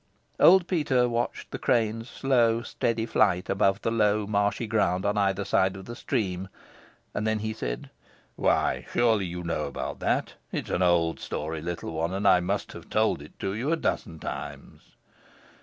[0.39, 5.45] Old Peter watched the crane's slow, steady flight above the low marshy ground on either
[5.45, 6.47] side of the stream,
[7.13, 7.91] and then he said,
[8.35, 10.33] "Why, surely you know all about that.
[10.51, 13.75] It is an old story, little one, and I must have told it you a
[13.77, 14.95] dozen times."